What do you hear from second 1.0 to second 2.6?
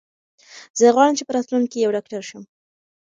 چې په راتلونکي کې یو ډاکټر شم.